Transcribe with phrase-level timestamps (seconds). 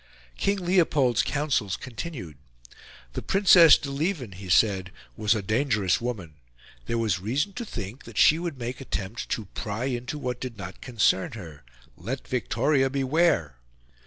[0.35, 2.39] King Leopold's counsels continued.
[3.13, 6.37] The Princess de Lieven, he said, was a dangerous woman;
[6.87, 10.57] there was reason to think that she would make attempts to pry into what did
[10.57, 11.61] not concern her,
[11.95, 13.57] let Victoria beware.